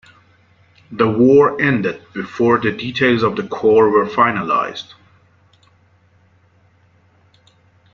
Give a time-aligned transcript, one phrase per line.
[0.91, 4.95] The war ended before the details of the corps were finalized.